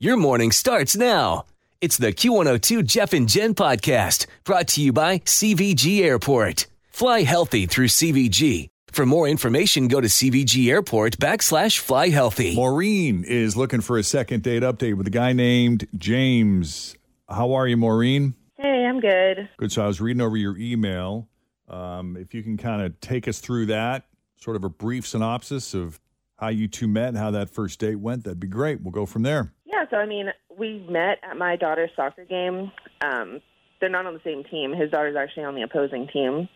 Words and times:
Your 0.00 0.16
morning 0.16 0.52
starts 0.52 0.96
now. 0.96 1.44
It's 1.80 1.96
the 1.96 2.12
Q102 2.12 2.86
Jeff 2.86 3.12
and 3.12 3.28
Jen 3.28 3.52
podcast 3.52 4.26
brought 4.44 4.68
to 4.68 4.80
you 4.80 4.92
by 4.92 5.18
CVG 5.18 6.04
Airport. 6.04 6.68
Fly 6.88 7.22
healthy 7.22 7.66
through 7.66 7.88
CVG. 7.88 8.68
For 8.92 9.04
more 9.04 9.26
information, 9.26 9.88
go 9.88 10.00
to 10.00 10.06
CVG 10.06 10.70
Airport 10.70 11.18
backslash 11.18 11.80
fly 11.80 12.10
healthy. 12.10 12.54
Maureen 12.54 13.24
is 13.24 13.56
looking 13.56 13.80
for 13.80 13.98
a 13.98 14.04
second 14.04 14.44
date 14.44 14.62
update 14.62 14.94
with 14.94 15.08
a 15.08 15.10
guy 15.10 15.32
named 15.32 15.88
James. 15.96 16.94
How 17.28 17.54
are 17.54 17.66
you, 17.66 17.76
Maureen? 17.76 18.34
Hey, 18.56 18.86
I'm 18.88 19.00
good. 19.00 19.48
Good. 19.56 19.72
So 19.72 19.82
I 19.82 19.88
was 19.88 20.00
reading 20.00 20.20
over 20.20 20.36
your 20.36 20.56
email. 20.58 21.26
Um, 21.68 22.16
if 22.16 22.34
you 22.34 22.44
can 22.44 22.56
kind 22.56 22.82
of 22.82 23.00
take 23.00 23.26
us 23.26 23.40
through 23.40 23.66
that, 23.66 24.04
sort 24.36 24.54
of 24.54 24.62
a 24.62 24.68
brief 24.68 25.08
synopsis 25.08 25.74
of 25.74 25.98
how 26.36 26.50
you 26.50 26.68
two 26.68 26.86
met 26.86 27.08
and 27.08 27.18
how 27.18 27.32
that 27.32 27.50
first 27.50 27.80
date 27.80 27.96
went, 27.96 28.22
that'd 28.22 28.38
be 28.38 28.46
great. 28.46 28.80
We'll 28.80 28.92
go 28.92 29.04
from 29.04 29.24
there. 29.24 29.52
So 29.90 29.96
I 29.96 30.06
mean, 30.06 30.32
we 30.56 30.84
met 30.88 31.18
at 31.22 31.36
my 31.36 31.56
daughter's 31.56 31.90
soccer 31.96 32.24
game. 32.24 32.70
Um, 33.00 33.40
they're 33.80 33.88
not 33.88 34.06
on 34.06 34.14
the 34.14 34.20
same 34.24 34.44
team. 34.44 34.72
His 34.72 34.90
daughter's 34.90 35.16
actually 35.16 35.44
on 35.44 35.54
the 35.54 35.62
opposing 35.62 36.08
team. 36.08 36.48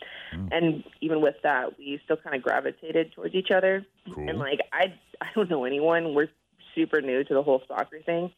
And 0.51 0.83
even 1.01 1.21
with 1.21 1.37
that, 1.43 1.79
we 1.79 2.01
still 2.05 2.17
kind 2.17 2.35
of 2.35 2.43
gravitated 2.43 3.13
towards 3.13 3.35
each 3.35 3.51
other. 3.51 3.87
Cool. 4.13 4.29
And 4.29 4.39
like, 4.39 4.61
I, 4.73 4.95
I 5.21 5.27
don't 5.35 5.49
know 5.49 5.65
anyone. 5.65 6.15
We're 6.15 6.29
super 6.75 7.01
new 7.01 7.23
to 7.23 7.35
the 7.35 7.43
whole 7.43 7.63
soccer 7.69 8.01
thing. 8.05 8.33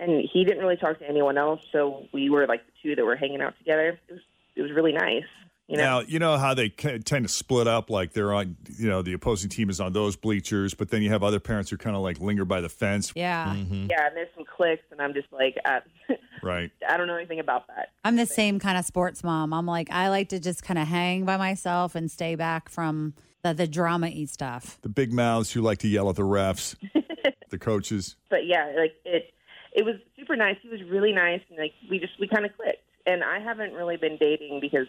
And 0.00 0.28
he 0.32 0.44
didn't 0.44 0.58
really 0.58 0.76
talk 0.76 0.98
to 0.98 1.08
anyone 1.08 1.38
else, 1.38 1.60
so 1.72 2.06
we 2.12 2.28
were 2.30 2.46
like 2.46 2.64
the 2.66 2.72
two 2.82 2.96
that 2.96 3.04
were 3.04 3.16
hanging 3.16 3.40
out 3.40 3.56
together. 3.58 3.98
It 4.08 4.12
was, 4.12 4.20
it 4.56 4.62
was 4.62 4.72
really 4.72 4.92
nice. 4.92 5.24
You 5.68 5.76
know, 5.76 5.82
Now, 5.82 6.00
you 6.00 6.18
know 6.18 6.38
how 6.38 6.54
they 6.54 6.70
tend 6.70 7.04
to 7.04 7.28
split 7.28 7.68
up, 7.68 7.90
like 7.90 8.14
they're 8.14 8.32
on, 8.32 8.56
you 8.78 8.88
know, 8.88 9.02
the 9.02 9.12
opposing 9.12 9.50
team 9.50 9.68
is 9.68 9.80
on 9.80 9.92
those 9.92 10.16
bleachers, 10.16 10.72
but 10.72 10.88
then 10.88 11.02
you 11.02 11.10
have 11.10 11.22
other 11.22 11.38
parents 11.40 11.68
who 11.68 11.76
kind 11.76 11.94
of 11.94 12.00
like 12.00 12.18
linger 12.20 12.46
by 12.46 12.62
the 12.62 12.70
fence. 12.70 13.12
Yeah. 13.14 13.54
yeah. 13.54 14.06
And 14.06 14.16
there's 14.16 14.28
some 14.34 14.46
clicks, 14.46 14.84
and 14.90 15.00
I'm 15.02 15.12
just 15.12 15.30
like, 15.30 15.56
uh, 15.66 15.80
Right. 16.42 16.70
I 16.88 16.96
don't 16.96 17.06
know 17.06 17.16
anything 17.16 17.40
about 17.40 17.66
that. 17.68 17.90
I'm 18.04 18.16
the 18.16 18.24
same 18.26 18.58
kind 18.58 18.78
of 18.78 18.84
sports 18.86 19.22
mom. 19.22 19.52
I'm 19.52 19.66
like, 19.66 19.90
I 19.90 20.08
like 20.08 20.30
to 20.30 20.40
just 20.40 20.62
kind 20.62 20.78
of 20.78 20.88
hang 20.88 21.24
by 21.24 21.36
myself 21.36 21.94
and 21.94 22.10
stay 22.10 22.34
back 22.34 22.68
from 22.70 23.12
the, 23.42 23.52
the 23.52 23.66
drama 23.66 24.06
y 24.06 24.24
stuff. 24.24 24.78
The 24.82 24.88
big 24.88 25.12
mouths 25.12 25.52
who 25.52 25.60
like 25.60 25.78
to 25.78 25.88
yell 25.88 26.08
at 26.08 26.16
the 26.16 26.22
refs, 26.22 26.76
the 27.50 27.58
coaches. 27.58 28.16
but 28.30 28.46
yeah, 28.46 28.72
like 28.76 28.94
it 29.04 29.34
it 29.74 29.84
was 29.84 29.96
super 30.18 30.34
nice. 30.36 30.56
He 30.62 30.68
was 30.68 30.82
really 30.84 31.12
nice 31.12 31.40
and 31.50 31.58
like 31.58 31.72
we 31.90 31.98
just 31.98 32.12
we 32.18 32.26
kind 32.26 32.46
of 32.46 32.56
clicked. 32.56 32.82
And 33.06 33.22
I 33.22 33.38
haven't 33.40 33.72
really 33.72 33.96
been 33.96 34.16
dating 34.18 34.60
because 34.60 34.86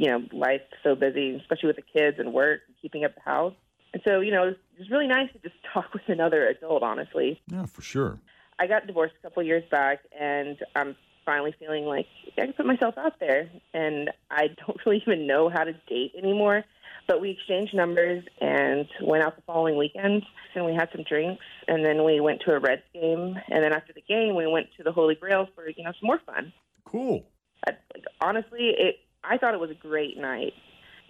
you 0.00 0.10
know 0.10 0.22
life's 0.32 0.64
so 0.82 0.94
busy, 0.94 1.36
especially 1.36 1.66
with 1.66 1.76
the 1.76 1.82
kids 1.82 2.16
and 2.18 2.32
work 2.32 2.60
and 2.66 2.76
keeping 2.80 3.04
up 3.04 3.14
the 3.14 3.20
house. 3.20 3.54
And 3.92 4.02
so 4.06 4.20
you 4.20 4.32
know 4.32 4.44
it 4.44 4.46
was, 4.46 4.56
it 4.78 4.90
really 4.90 5.06
nice 5.06 5.30
to 5.32 5.38
just 5.38 5.54
talk 5.74 5.92
with 5.92 6.08
another 6.08 6.46
adult. 6.46 6.82
Honestly, 6.82 7.40
Yeah, 7.48 7.66
for 7.66 7.82
sure. 7.82 8.18
I 8.58 8.66
got 8.66 8.86
divorced 8.86 9.14
a 9.18 9.22
couple 9.22 9.42
years 9.42 9.64
back, 9.70 10.00
and 10.18 10.56
I'm 10.74 10.96
finally 11.26 11.54
feeling 11.58 11.84
like 11.84 12.06
I 12.38 12.46
can 12.46 12.52
put 12.54 12.66
myself 12.66 12.94
out 12.96 13.20
there. 13.20 13.50
And 13.74 14.10
I 14.30 14.48
don't 14.66 14.80
really 14.86 15.02
even 15.06 15.26
know 15.26 15.50
how 15.50 15.64
to 15.64 15.72
date 15.88 16.12
anymore. 16.16 16.64
But 17.06 17.20
we 17.20 17.30
exchanged 17.30 17.74
numbers 17.74 18.22
and 18.40 18.86
went 19.02 19.24
out 19.24 19.34
the 19.34 19.42
following 19.42 19.76
weekend, 19.76 20.22
and 20.54 20.64
we 20.64 20.74
had 20.74 20.88
some 20.92 21.02
drinks, 21.02 21.42
and 21.66 21.84
then 21.84 22.04
we 22.04 22.20
went 22.20 22.40
to 22.42 22.52
a 22.52 22.60
Reds 22.60 22.82
game, 22.94 23.34
and 23.48 23.64
then 23.64 23.72
after 23.72 23.92
the 23.92 24.02
game, 24.02 24.36
we 24.36 24.46
went 24.46 24.68
to 24.76 24.84
the 24.84 24.92
Holy 24.92 25.16
Grail 25.16 25.48
for 25.54 25.68
you 25.68 25.82
know 25.82 25.92
some 26.00 26.06
more 26.06 26.20
fun. 26.24 26.52
Cool. 26.84 27.26
I, 27.66 27.72
like, 27.92 28.04
honestly, 28.20 28.74
it 28.78 28.96
I 29.30 29.38
thought 29.38 29.54
it 29.54 29.60
was 29.60 29.70
a 29.70 29.74
great 29.74 30.18
night 30.18 30.52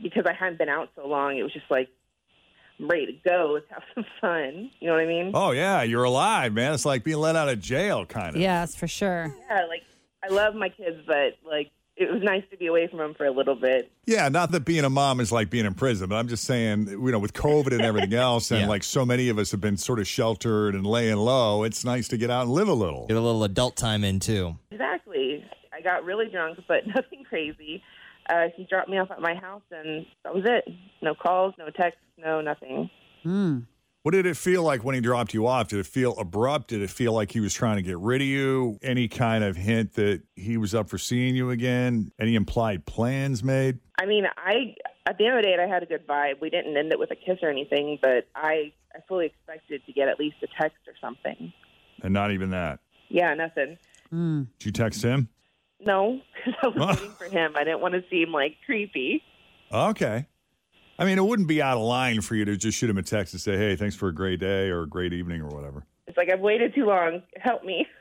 because 0.02 0.24
I 0.26 0.32
hadn't 0.34 0.58
been 0.58 0.68
out 0.68 0.90
so 0.94 1.06
long. 1.08 1.36
It 1.38 1.42
was 1.42 1.52
just 1.52 1.70
like 1.70 1.88
I'm 2.78 2.88
ready 2.88 3.06
to 3.06 3.28
go. 3.28 3.50
Let's 3.54 3.66
have 3.70 3.82
some 3.94 4.04
fun. 4.20 4.70
You 4.80 4.88
know 4.88 4.94
what 4.94 5.02
I 5.02 5.06
mean? 5.06 5.30
Oh, 5.34 5.50
yeah, 5.52 5.82
you're 5.82 6.04
alive, 6.04 6.52
man. 6.52 6.72
It's 6.74 6.84
like 6.84 7.02
being 7.04 7.18
let 7.18 7.36
out 7.36 7.48
of 7.48 7.60
jail, 7.60 8.06
kind 8.06 8.36
of. 8.36 8.40
Yes, 8.40 8.74
for 8.76 8.86
sure. 8.86 9.34
Yeah, 9.50 9.66
like 9.66 9.82
I 10.22 10.28
love 10.32 10.54
my 10.54 10.68
kids, 10.68 10.98
but 11.06 11.36
like 11.48 11.70
it 11.96 12.10
was 12.10 12.22
nice 12.22 12.42
to 12.50 12.56
be 12.56 12.66
away 12.66 12.86
from 12.88 12.98
them 12.98 13.12
for 13.14 13.26
a 13.26 13.30
little 13.30 13.54
bit. 13.54 13.90
Yeah, 14.06 14.28
not 14.30 14.50
that 14.52 14.64
being 14.64 14.84
a 14.84 14.90
mom 14.90 15.20
is 15.20 15.30
like 15.30 15.50
being 15.50 15.66
in 15.66 15.74
prison, 15.74 16.08
but 16.08 16.16
I'm 16.16 16.28
just 16.28 16.44
saying, 16.44 16.88
you 16.88 17.10
know, 17.10 17.18
with 17.18 17.34
COVID 17.34 17.72
and 17.72 17.82
everything 17.82 18.14
else, 18.28 18.50
and 18.50 18.60
Yeah. 18.62 18.68
like 18.68 18.82
so 18.82 19.04
many 19.04 19.28
of 19.28 19.38
us 19.38 19.50
have 19.50 19.60
been 19.60 19.76
sort 19.76 19.98
of 19.98 20.06
sheltered 20.08 20.74
and 20.74 20.86
laying 20.86 21.16
low, 21.16 21.62
it's 21.64 21.84
nice 21.84 22.08
to 22.08 22.16
get 22.16 22.30
out 22.30 22.42
and 22.44 22.52
live 22.52 22.68
a 22.68 22.72
little. 22.72 23.06
Get 23.06 23.18
a 23.18 23.20
little 23.20 23.44
adult 23.44 23.76
time 23.76 24.04
in 24.04 24.20
too. 24.20 24.56
Exactly. 24.70 25.44
I 25.74 25.82
got 25.82 26.04
really 26.04 26.28
drunk, 26.30 26.58
but 26.66 26.86
nothing 26.94 27.24
crazy. 27.24 27.82
Uh, 28.30 28.48
he 28.56 28.64
dropped 28.64 28.88
me 28.88 28.98
off 28.98 29.10
at 29.10 29.20
my 29.20 29.34
house, 29.34 29.62
and 29.72 30.06
that 30.24 30.34
was 30.34 30.44
it. 30.46 30.64
No 31.02 31.14
calls, 31.14 31.54
no 31.58 31.68
texts, 31.70 32.02
no 32.16 32.40
nothing. 32.40 32.88
Mm. 33.24 33.66
What 34.02 34.12
did 34.12 34.24
it 34.24 34.36
feel 34.36 34.62
like 34.62 34.82
when 34.82 34.94
he 34.94 35.00
dropped 35.00 35.34
you 35.34 35.46
off? 35.46 35.68
Did 35.68 35.80
it 35.80 35.86
feel 35.86 36.16
abrupt? 36.16 36.68
Did 36.68 36.80
it 36.80 36.88
feel 36.88 37.12
like 37.12 37.32
he 37.32 37.40
was 37.40 37.52
trying 37.52 37.76
to 37.76 37.82
get 37.82 37.98
rid 37.98 38.22
of 38.22 38.26
you? 38.26 38.78
Any 38.82 39.08
kind 39.08 39.44
of 39.44 39.56
hint 39.56 39.94
that 39.94 40.22
he 40.36 40.56
was 40.56 40.74
up 40.74 40.88
for 40.88 40.96
seeing 40.96 41.36
you 41.36 41.50
again? 41.50 42.10
Any 42.18 42.34
implied 42.34 42.86
plans 42.86 43.44
made? 43.44 43.78
I 44.00 44.06
mean, 44.06 44.24
I 44.38 44.74
at 45.06 45.18
the 45.18 45.26
end 45.26 45.36
of 45.36 45.42
the 45.42 45.48
day, 45.48 45.56
I 45.62 45.66
had 45.66 45.82
a 45.82 45.86
good 45.86 46.06
vibe. 46.06 46.40
We 46.40 46.48
didn't 46.48 46.76
end 46.76 46.92
it 46.92 46.98
with 46.98 47.10
a 47.10 47.16
kiss 47.16 47.38
or 47.42 47.50
anything, 47.50 47.98
but 48.00 48.26
I 48.34 48.72
I 48.94 49.00
fully 49.06 49.26
expected 49.26 49.82
to 49.84 49.92
get 49.92 50.08
at 50.08 50.18
least 50.18 50.36
a 50.42 50.46
text 50.58 50.78
or 50.86 50.94
something. 51.00 51.52
And 52.02 52.14
not 52.14 52.30
even 52.30 52.50
that. 52.50 52.78
Yeah, 53.08 53.34
nothing. 53.34 53.76
Mm. 54.12 54.46
Did 54.58 54.66
you 54.66 54.72
text 54.72 55.02
him? 55.02 55.28
No, 55.80 56.20
because 56.44 56.54
I 56.62 56.68
was 56.68 56.98
waiting 56.98 57.12
for 57.12 57.24
him. 57.24 57.52
I 57.56 57.64
didn't 57.64 57.80
want 57.80 57.94
to 57.94 58.04
seem 58.10 58.32
like 58.32 58.56
creepy. 58.66 59.22
Okay. 59.72 60.26
I 60.98 61.04
mean, 61.04 61.18
it 61.18 61.24
wouldn't 61.24 61.48
be 61.48 61.62
out 61.62 61.78
of 61.78 61.82
line 61.82 62.20
for 62.20 62.34
you 62.34 62.44
to 62.44 62.56
just 62.56 62.76
shoot 62.76 62.90
him 62.90 62.98
a 62.98 63.02
text 63.02 63.32
and 63.32 63.40
say, 63.40 63.56
hey, 63.56 63.74
thanks 63.74 63.96
for 63.96 64.08
a 64.08 64.14
great 64.14 64.40
day 64.40 64.68
or 64.68 64.82
a 64.82 64.86
great 64.88 65.12
evening 65.12 65.40
or 65.40 65.48
whatever. 65.48 65.86
It's 66.06 66.16
like 66.16 66.28
I've 66.30 66.40
waited 66.40 66.74
too 66.74 66.86
long. 66.86 67.22
Help 67.36 67.64
me. 67.64 67.86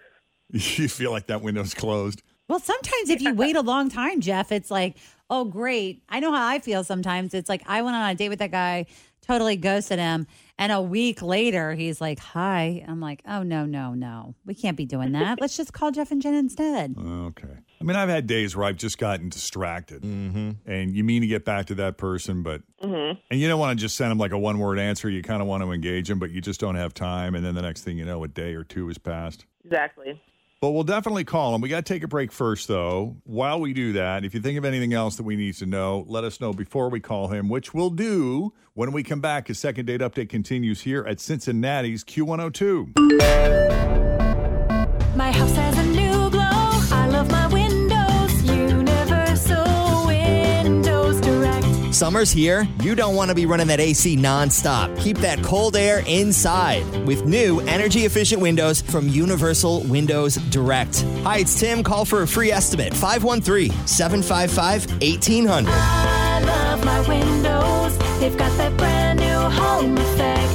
You 0.52 0.90
feel 0.90 1.12
like 1.12 1.28
that 1.28 1.44
window's 1.44 1.76
closed. 1.76 2.24
Well, 2.48 2.60
sometimes 2.60 3.12
if 3.12 3.22
you 3.22 3.36
wait 3.36 3.56
a 3.56 3.62
long 3.62 3.88
time, 3.88 4.20
Jeff, 4.20 4.52
it's 4.52 4.72
like, 4.72 4.98
oh, 5.30 5.46
great. 5.46 6.02
I 6.10 6.20
know 6.20 6.34
how 6.34 6.48
I 6.48 6.58
feel 6.58 6.84
sometimes. 6.84 7.36
It's 7.36 7.48
like 7.48 7.62
I 7.68 7.84
went 7.84 7.96
on 7.96 8.10
a 8.10 8.16
date 8.16 8.30
with 8.30 8.40
that 8.40 8.50
guy, 8.50 8.88
totally 9.22 9.56
ghosted 9.58 10.00
him. 10.00 10.28
And 10.58 10.72
a 10.74 10.82
week 10.82 11.22
later, 11.22 11.74
he's 11.74 12.02
like, 12.02 12.20
hi. 12.20 12.84
I'm 12.88 13.00
like, 13.00 13.22
oh, 13.26 13.44
no, 13.44 13.66
no, 13.66 13.94
no. 13.94 14.36
We 14.46 14.54
can't 14.56 14.76
be 14.76 14.86
doing 14.86 15.14
that. 15.14 15.40
Let's 15.40 15.56
just 15.56 15.72
call 15.72 15.92
Jeff 15.92 16.12
and 16.12 16.22
Jen 16.22 16.34
instead. 16.34 16.96
Okay. 16.98 17.48
I 17.80 17.84
mean, 17.86 17.96
I've 17.96 18.10
had 18.10 18.28
days 18.28 18.58
where 18.58 18.66
I've 18.66 18.76
just 18.76 18.98
gotten 18.98 19.30
distracted, 19.30 20.02
Mm-hmm. 20.04 20.70
and 20.70 20.94
you 20.96 21.04
mean 21.06 21.22
to 21.22 21.28
get 21.28 21.46
back 21.46 21.68
to 21.68 21.76
that 21.76 21.98
person, 21.98 22.44
but 22.44 22.62
hmm 22.82 23.12
and 23.32 23.40
you 23.40 23.48
don't 23.48 23.60
want 23.60 23.78
to 23.78 23.82
just 23.82 23.96
send 23.96 24.12
them 24.12 24.18
like 24.18 24.32
a 24.34 24.38
one 24.38 24.60
word 24.60 24.80
answer. 24.80 25.10
You 25.10 25.22
kind 25.22 25.42
of 25.42 25.48
want 25.48 25.64
to 25.64 25.72
engage 25.72 26.08
them, 26.10 26.20
but 26.20 26.32
you 26.32 26.42
just 26.42 26.60
don't 26.60 26.76
have 26.76 26.94
time. 26.94 27.36
And 27.36 27.46
then 27.46 27.56
the 27.56 27.62
next 27.62 27.84
thing 27.84 27.98
you 27.98 28.04
know, 28.06 28.24
a 28.26 28.28
day 28.28 28.54
or 28.54 28.64
two 28.66 28.88
has 28.88 28.98
passed. 28.98 29.46
Exactly. 29.64 30.22
But 30.62 30.72
we'll 30.72 30.84
definitely 30.84 31.24
call 31.24 31.56
him. 31.56 31.62
We 31.62 31.70
got 31.70 31.86
to 31.86 31.94
take 31.94 32.04
a 32.04 32.08
break 32.08 32.34
first, 32.34 32.68
though. 32.68 33.16
While 33.24 33.62
we 33.62 33.72
do 33.72 33.94
that, 33.94 34.26
if 34.26 34.34
you 34.34 34.42
think 34.42 34.58
of 34.58 34.66
anything 34.66 34.94
else 34.94 35.16
that 35.16 35.24
we 35.24 35.38
need 35.38 35.54
to 35.56 35.66
know, 35.66 36.04
let 36.10 36.26
us 36.26 36.42
know 36.42 36.52
before 36.52 36.90
we 36.90 37.00
call 37.00 37.30
him, 37.30 37.48
which 37.48 37.74
we'll 37.74 37.92
do 37.92 38.52
when 38.74 38.92
we 38.92 39.02
come 39.02 39.22
back. 39.22 39.48
His 39.48 39.58
second 39.58 39.86
date 39.86 40.02
update 40.02 40.28
continues 40.28 40.82
here 40.82 41.06
at 41.08 41.22
Cincinnati's 41.22 42.04
Q102. 42.04 42.98
My 45.16 45.32
house 45.32 45.56
has 45.56 45.78
a 45.78 45.84
Summer's 52.00 52.32
here. 52.32 52.66
You 52.82 52.96
don't 52.96 53.14
want 53.14 53.28
to 53.28 53.36
be 53.36 53.46
running 53.46 53.68
that 53.68 53.82
AC 53.82 54.16
nonstop. 54.16 54.98
Keep 55.02 55.18
that 55.18 55.44
cold 55.44 55.76
air 55.76 56.02
inside 56.08 56.86
with 57.06 57.26
new 57.26 57.60
energy 57.60 58.06
efficient 58.06 58.42
windows 58.42 58.80
from 58.80 59.10
Universal 59.10 59.82
Windows 59.82 60.36
Direct. 60.36 61.02
Hi, 61.24 61.40
it's 61.40 61.60
Tim. 61.60 61.84
Call 61.84 62.06
for 62.06 62.22
a 62.22 62.28
free 62.28 62.54
estimate 62.54 62.94
513 62.94 63.86
755 63.86 64.90
1800. 65.02 65.70
I 65.70 66.40
love 66.40 66.86
my 66.86 67.02
windows. 67.02 67.98
They've 68.22 68.38
got 68.38 68.58
that 68.58 68.78
brand 68.78 69.20
new 69.20 69.38
home 69.60 69.98
effect. 69.98 70.54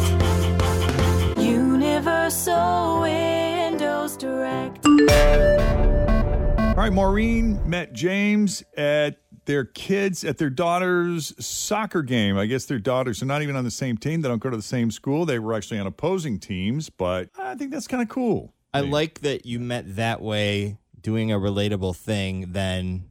Universal 1.38 3.02
Windows 3.02 4.16
Direct. 4.16 4.86
All 4.86 6.80
right, 6.80 6.92
Maureen 6.92 7.60
met 7.68 7.92
James 7.92 8.64
at 8.78 9.18
their 9.46 9.64
kids 9.64 10.24
at 10.24 10.38
their 10.38 10.50
daughter's 10.50 11.34
soccer 11.44 12.02
game. 12.02 12.36
I 12.38 12.46
guess 12.46 12.64
their 12.64 12.78
daughters 12.78 13.22
are 13.22 13.26
not 13.26 13.42
even 13.42 13.56
on 13.56 13.64
the 13.64 13.70
same 13.70 13.96
team. 13.96 14.22
They 14.22 14.28
don't 14.28 14.38
go 14.38 14.50
to 14.50 14.56
the 14.56 14.62
same 14.62 14.90
school. 14.90 15.26
They 15.26 15.38
were 15.38 15.54
actually 15.54 15.78
on 15.78 15.86
opposing 15.86 16.38
teams, 16.38 16.90
but 16.90 17.28
I 17.38 17.54
think 17.54 17.70
that's 17.70 17.86
kind 17.86 18.02
of 18.02 18.08
cool. 18.08 18.54
I 18.72 18.82
Me. 18.82 18.90
like 18.90 19.20
that 19.20 19.46
you 19.46 19.60
met 19.60 19.96
that 19.96 20.20
way, 20.20 20.78
doing 21.00 21.30
a 21.30 21.38
relatable 21.38 21.96
thing. 21.96 22.52
Then, 22.52 23.10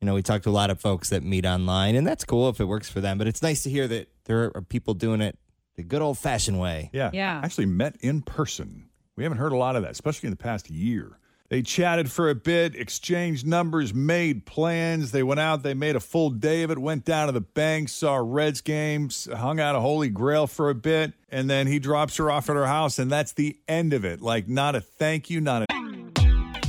you 0.00 0.06
know, 0.06 0.14
we 0.14 0.22
talked 0.22 0.44
to 0.44 0.50
a 0.50 0.52
lot 0.52 0.70
of 0.70 0.80
folks 0.80 1.10
that 1.10 1.22
meet 1.22 1.46
online, 1.46 1.94
and 1.94 2.06
that's 2.06 2.24
cool 2.24 2.48
if 2.48 2.60
it 2.60 2.64
works 2.64 2.88
for 2.88 3.00
them. 3.00 3.18
But 3.18 3.28
it's 3.28 3.42
nice 3.42 3.62
to 3.62 3.70
hear 3.70 3.86
that 3.88 4.08
there 4.24 4.50
are 4.54 4.62
people 4.62 4.94
doing 4.94 5.20
it 5.20 5.38
the 5.76 5.82
good 5.82 6.02
old 6.02 6.18
fashioned 6.18 6.58
way. 6.58 6.90
Yeah. 6.92 7.10
Yeah. 7.12 7.40
Actually 7.42 7.66
met 7.66 7.96
in 8.00 8.22
person. 8.22 8.88
We 9.16 9.22
haven't 9.22 9.38
heard 9.38 9.52
a 9.52 9.56
lot 9.56 9.76
of 9.76 9.82
that, 9.82 9.92
especially 9.92 10.28
in 10.28 10.32
the 10.32 10.36
past 10.36 10.70
year. 10.70 11.18
They 11.50 11.60
chatted 11.60 12.10
for 12.10 12.30
a 12.30 12.34
bit, 12.34 12.74
exchanged 12.74 13.46
numbers, 13.46 13.92
made 13.92 14.46
plans. 14.46 15.10
They 15.10 15.22
went 15.22 15.40
out, 15.40 15.62
they 15.62 15.74
made 15.74 15.94
a 15.94 16.00
full 16.00 16.30
day 16.30 16.62
of 16.62 16.70
it, 16.70 16.78
went 16.78 17.04
down 17.04 17.26
to 17.26 17.32
the 17.32 17.42
bank, 17.42 17.90
saw 17.90 18.16
Reds 18.16 18.62
games, 18.62 19.28
hung 19.30 19.60
out 19.60 19.76
a 19.76 19.80
Holy 19.80 20.08
Grail 20.08 20.46
for 20.46 20.70
a 20.70 20.74
bit, 20.74 21.12
and 21.30 21.50
then 21.50 21.66
he 21.66 21.78
drops 21.78 22.16
her 22.16 22.30
off 22.30 22.48
at 22.48 22.56
her 22.56 22.66
house, 22.66 22.98
and 22.98 23.12
that's 23.12 23.32
the 23.32 23.58
end 23.68 23.92
of 23.92 24.06
it. 24.06 24.22
Like, 24.22 24.48
not 24.48 24.74
a 24.74 24.80
thank 24.80 25.28
you, 25.28 25.42
not 25.42 25.62
a. 25.62 25.66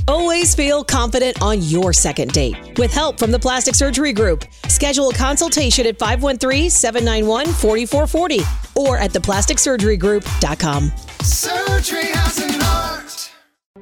Always 0.08 0.54
feel 0.54 0.84
confident 0.84 1.42
on 1.42 1.60
your 1.62 1.92
second 1.92 2.32
date. 2.32 2.78
With 2.78 2.92
help 2.92 3.18
from 3.18 3.32
the 3.32 3.40
Plastic 3.40 3.74
Surgery 3.74 4.12
Group, 4.12 4.44
schedule 4.68 5.08
a 5.08 5.14
consultation 5.14 5.84
at 5.86 5.98
513-791-4440 5.98 8.76
or 8.76 8.98
at 8.98 9.10
theplasticsurgerygroup.com. 9.10 10.92
Surgery 11.22 12.06
has 12.12 12.38
an 12.38 12.62
art. 12.62 12.95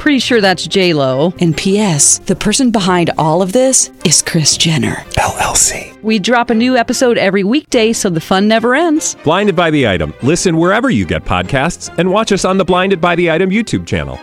Pretty 0.00 0.18
sure 0.18 0.40
that's 0.40 0.66
J 0.66 0.94
Lo. 0.94 1.34
And 1.40 1.54
P.S. 1.54 2.20
The 2.20 2.34
person 2.34 2.70
behind 2.70 3.10
all 3.18 3.42
of 3.42 3.52
this 3.52 3.90
is 4.06 4.22
Kris 4.22 4.56
Jenner. 4.56 4.94
LLC. 5.18 6.02
We 6.02 6.18
drop 6.18 6.48
a 6.48 6.54
new 6.54 6.74
episode 6.74 7.18
every 7.18 7.44
weekday, 7.44 7.92
so 7.92 8.08
the 8.08 8.18
fun 8.18 8.48
never 8.48 8.74
ends. 8.74 9.14
Blinded 9.24 9.54
by 9.54 9.70
the 9.70 9.86
item. 9.86 10.14
Listen 10.22 10.56
wherever 10.56 10.88
you 10.88 11.04
get 11.04 11.26
podcasts, 11.26 11.94
and 11.98 12.10
watch 12.10 12.32
us 12.32 12.46
on 12.46 12.56
the 12.56 12.64
Blinded 12.64 12.98
by 12.98 13.14
the 13.14 13.30
Item 13.30 13.50
YouTube 13.50 13.86
channel. 13.86 14.18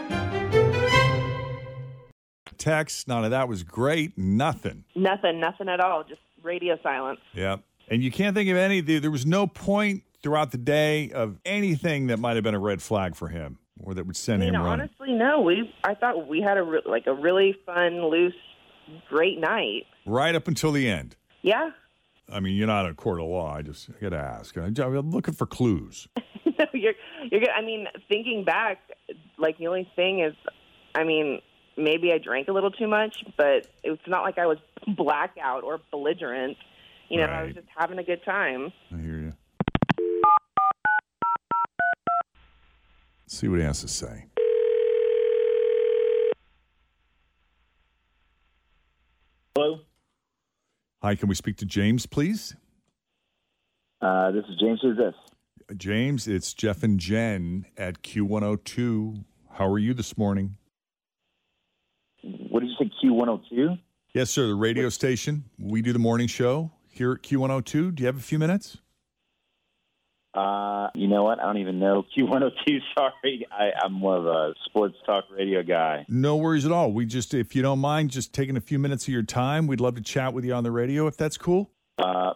Text, 2.58 3.08
none 3.08 3.24
of 3.24 3.30
that 3.30 3.48
was 3.48 3.62
great. 3.62 4.18
Nothing. 4.18 4.84
Nothing, 4.96 5.40
nothing 5.40 5.70
at 5.70 5.80
all. 5.80 6.04
Just 6.04 6.22
radio 6.42 6.80
silence. 6.82 7.20
Yeah. 7.36 7.58
And 7.88 8.04
you 8.04 8.10
can't 8.10 8.36
think 8.36 8.50
of 8.50 8.58
any, 8.58 8.82
there 8.82 9.00
there 9.00 9.12
was 9.12 9.28
no 9.28 9.46
point 9.46 10.02
throughout 10.24 10.50
the 10.50 10.58
day 10.58 11.12
of 11.12 11.38
anything 11.46 12.08
that 12.08 12.18
might 12.18 12.34
have 12.34 12.44
been 12.44 12.56
a 12.56 12.60
red 12.60 12.82
flag 12.82 13.16
for 13.16 13.28
him 13.28 13.60
or 13.88 13.94
that 13.94 14.06
would 14.06 14.18
send 14.18 14.44
I 14.44 14.48
mean, 14.48 14.56
him 14.56 14.62
running. 14.64 14.90
honestly, 15.00 15.14
no. 15.14 15.40
We 15.40 15.74
I 15.86 15.94
thought 15.94 16.28
we 16.28 16.42
had 16.42 16.58
a 16.58 16.64
re- 16.64 16.82
like 16.86 17.08
a 17.08 17.14
really 17.14 17.56
fun, 17.66 18.04
loose, 18.10 18.36
great 19.10 19.40
night. 19.40 19.86
Right 20.06 20.36
up 20.36 20.50
until 20.50 20.74
the 20.74 20.90
end. 20.90 21.16
Yeah. 21.42 21.70
I 22.30 22.42
mean, 22.42 22.58
you're 22.58 22.68
not 22.68 22.84
in 22.84 22.92
a 22.92 22.96
court 22.96 23.22
of 23.22 23.28
law. 23.28 23.56
I 23.56 23.62
just 23.62 23.90
I 23.90 24.02
got 24.02 24.10
to 24.10 24.18
ask. 24.18 24.58
I'm 24.58 25.12
looking 25.12 25.34
for 25.34 25.46
clues. 25.46 26.10
no, 26.46 26.66
you're 26.74 26.96
you're 27.32 27.40
good. 27.40 27.50
I 27.50 27.62
mean, 27.62 27.88
thinking 28.10 28.44
back, 28.44 28.80
like 29.38 29.58
the 29.58 29.68
only 29.68 29.90
thing 29.96 30.20
is, 30.20 30.34
I 30.94 31.06
mean, 31.06 31.40
maybe 31.78 32.12
I 32.12 32.18
drank 32.18 32.50
a 32.50 32.52
little 32.52 32.72
too 32.72 32.88
much, 32.88 33.24
but 33.38 33.68
it's 33.86 34.02
not 34.06 34.24
like 34.24 34.38
I 34.38 34.48
was 34.48 34.58
blackout 34.98 35.64
or 35.64 35.80
belligerent. 35.92 36.58
You 37.08 37.20
know, 37.20 37.24
I 37.28 37.44
was 37.44 37.54
just 37.54 37.68
having 37.74 38.00
a 38.00 38.04
good 38.04 38.26
time. 38.26 38.74
I 38.94 38.98
hear 38.98 39.18
you. 39.18 39.27
See 43.28 43.48
what 43.48 43.60
he 43.60 43.66
has 43.66 43.82
to 43.82 43.88
say. 43.88 44.26
Hello, 49.56 49.80
Hi, 51.02 51.16
can 51.16 51.30
we 51.30 51.36
speak 51.36 51.58
to 51.58 51.66
James, 51.66 52.06
please? 52.06 52.56
uh, 54.02 54.32
this 54.32 54.44
is 54.50 54.56
James. 54.60 54.80
Who's 54.82 54.98
this? 54.98 55.16
James, 55.78 56.28
it's 56.28 56.54
Jeff 56.54 56.84
and 56.84 57.00
Jen 57.00 57.66
at 57.78 58.02
Q102. 58.04 59.24
How 59.54 59.68
are 59.68 59.80
you 59.80 59.94
this 59.94 60.18
morning? 60.18 60.58
What 62.24 62.60
did 62.62 62.70
you 62.70 62.76
say? 62.80 62.92
Q 63.02 63.14
one 63.14 63.28
hundred 63.28 63.46
two. 63.50 63.70
Yes, 64.14 64.30
sir. 64.30 64.48
The 64.48 64.56
radio 64.56 64.90
station. 64.90 65.46
We 65.60 65.82
do 65.82 65.92
the 65.94 66.00
morning 66.00 66.28
show 66.28 66.72
here 66.88 67.14
at 67.14 67.22
Q102. 67.24 67.96
Do 67.96 68.04
you 68.04 68.08
have 68.08 68.18
a 68.18 68.22
few 68.22 68.40
minutes? 68.40 68.78
Uh, 70.38 70.90
you 70.94 71.08
know 71.08 71.24
what? 71.24 71.40
I 71.40 71.46
don't 71.46 71.58
even 71.58 71.80
know 71.80 72.04
Q 72.14 72.26
one 72.26 72.34
hundred 72.34 72.54
two. 72.66 72.78
Sorry, 72.96 73.48
I, 73.52 73.72
I'm 73.84 73.94
more 73.94 74.18
of 74.18 74.28
a 74.28 74.54
sports 74.66 74.96
talk 75.04 75.24
radio 75.36 75.64
guy. 75.64 76.06
No 76.08 76.36
worries 76.36 76.64
at 76.64 76.72
all. 76.72 76.92
We 76.92 77.08
just, 77.08 77.34
if 77.34 77.56
you 77.56 77.64
don't 77.64 77.80
mind, 77.80 78.12
just 78.12 78.34
taking 78.34 78.56
a 78.56 78.62
few 78.62 78.78
minutes 78.78 79.06
of 79.06 79.10
your 79.10 79.24
time, 79.24 79.66
we'd 79.66 79.82
love 79.82 79.96
to 79.96 80.02
chat 80.02 80.34
with 80.34 80.46
you 80.46 80.54
on 80.54 80.64
the 80.64 80.72
radio 80.72 81.08
if 81.08 81.18
that's 81.18 81.38
cool. 81.38 81.72
Uh, 81.98 82.34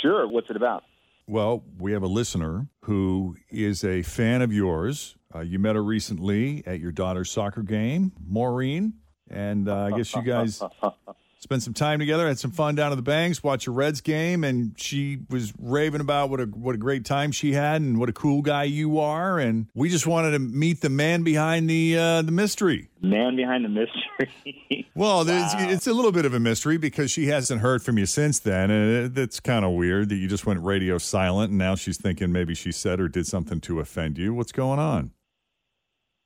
sure. 0.00 0.26
What's 0.26 0.48
it 0.48 0.56
about? 0.56 0.84
Well, 1.26 1.64
we 1.78 1.92
have 1.92 2.02
a 2.02 2.08
listener 2.08 2.68
who 2.84 3.36
is 3.50 3.84
a 3.84 4.00
fan 4.00 4.40
of 4.40 4.50
yours. 4.50 5.14
Uh, 5.34 5.40
you 5.40 5.58
met 5.58 5.76
her 5.76 5.84
recently 5.84 6.62
at 6.66 6.80
your 6.80 6.92
daughter's 6.92 7.30
soccer 7.30 7.62
game, 7.62 8.12
Maureen, 8.26 8.94
and 9.30 9.68
uh, 9.68 9.90
I 9.92 9.98
guess 9.98 10.14
you 10.14 10.22
guys 10.22 10.62
spent 11.38 11.62
some 11.62 11.74
time 11.74 11.98
together, 11.98 12.26
had 12.26 12.38
some 12.38 12.50
fun 12.50 12.74
down 12.74 12.92
at 12.92 12.96
the 12.96 13.02
Banks, 13.02 13.42
watched 13.42 13.66
a 13.66 13.70
Reds 13.70 14.00
game, 14.00 14.44
and 14.44 14.78
she 14.78 15.20
was 15.30 15.52
raving 15.58 16.00
about 16.00 16.30
what 16.30 16.40
a 16.40 16.44
what 16.44 16.74
a 16.74 16.78
great 16.78 17.04
time 17.04 17.32
she 17.32 17.52
had 17.52 17.80
and 17.80 17.98
what 17.98 18.08
a 18.08 18.12
cool 18.12 18.42
guy 18.42 18.64
you 18.64 18.98
are. 18.98 19.38
And 19.38 19.68
we 19.74 19.88
just 19.88 20.06
wanted 20.06 20.32
to 20.32 20.38
meet 20.38 20.80
the 20.80 20.90
man 20.90 21.22
behind 21.22 21.70
the 21.70 21.96
uh, 21.96 22.22
the 22.22 22.32
mystery. 22.32 22.90
Man 23.00 23.36
behind 23.36 23.64
the 23.64 23.68
mystery. 23.68 24.84
Well, 24.98 25.22
there's, 25.22 25.52
it's 25.56 25.86
a 25.86 25.92
little 25.92 26.10
bit 26.10 26.24
of 26.24 26.34
a 26.34 26.40
mystery 26.40 26.76
because 26.76 27.08
she 27.08 27.28
hasn't 27.28 27.60
heard 27.60 27.84
from 27.84 27.98
you 27.98 28.06
since 28.06 28.40
then, 28.40 28.68
and 28.72 29.16
it, 29.16 29.16
it's 29.16 29.38
kind 29.38 29.64
of 29.64 29.70
weird 29.74 30.08
that 30.08 30.16
you 30.16 30.26
just 30.26 30.44
went 30.44 30.58
radio 30.60 30.98
silent, 30.98 31.50
and 31.50 31.58
now 31.58 31.76
she's 31.76 31.96
thinking 31.96 32.32
maybe 32.32 32.52
she 32.52 32.72
said 32.72 32.98
or 32.98 33.06
did 33.06 33.24
something 33.24 33.60
to 33.60 33.78
offend 33.78 34.18
you. 34.18 34.34
What's 34.34 34.50
going 34.50 34.80
on? 34.80 35.12